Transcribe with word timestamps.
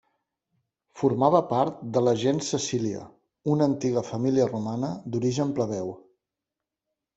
Formava 1.01 1.41
part 1.51 1.83
de 1.97 2.03
la 2.05 2.13
gens 2.21 2.49
Cecília, 2.55 3.03
una 3.57 3.69
antiga 3.73 4.05
família 4.09 4.49
romana 4.55 4.93
d'origen 5.13 5.55
plebeu. 5.61 5.95